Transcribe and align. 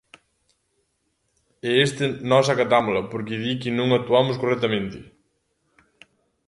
E 1.67 1.69
esta 1.85 2.05
nós 2.31 2.45
acatámola, 2.53 3.01
porque 3.11 3.41
di 3.43 3.53
que 3.61 3.69
non 3.77 3.89
actuamos 3.91 4.39
correctamente. 4.41 4.99